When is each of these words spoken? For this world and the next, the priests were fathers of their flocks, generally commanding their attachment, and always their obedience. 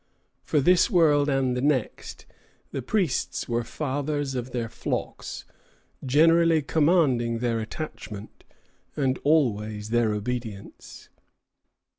For 0.41 0.59
this 0.59 0.89
world 0.89 1.29
and 1.29 1.55
the 1.55 1.61
next, 1.61 2.25
the 2.71 2.81
priests 2.81 3.47
were 3.47 3.63
fathers 3.63 4.33
of 4.33 4.49
their 4.49 4.67
flocks, 4.67 5.45
generally 6.03 6.63
commanding 6.63 7.37
their 7.37 7.59
attachment, 7.59 8.43
and 8.95 9.19
always 9.23 9.91
their 9.91 10.11
obedience. 10.15 11.09